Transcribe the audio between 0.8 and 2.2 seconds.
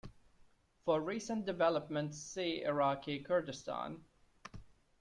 For recent developments